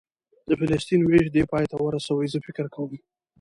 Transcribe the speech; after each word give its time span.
د 0.47 0.49
فلسطین 0.59 1.01
وېش 1.05 1.25
دې 1.35 1.43
پای 1.51 1.65
ته 1.71 1.75
ورسوي، 1.79 2.27
زه 2.33 2.37
فکر 2.45 2.65
کوم. 2.73 2.91